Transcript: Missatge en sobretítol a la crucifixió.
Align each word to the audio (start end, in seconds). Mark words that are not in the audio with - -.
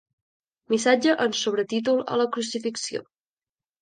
Missatge 0.73 1.13
en 1.27 1.37
sobretítol 1.41 2.03
a 2.15 2.19
la 2.23 2.29
crucifixió. 2.39 3.05